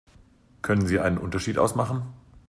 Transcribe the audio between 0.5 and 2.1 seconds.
Können Sie einen Unterschied ausmachen?